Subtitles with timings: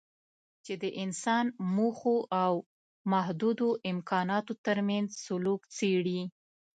[0.65, 1.45] چې د انسان
[1.75, 2.53] موخو او
[3.11, 6.21] محدودو امکاناتو ترمنځ سلوک څېړي.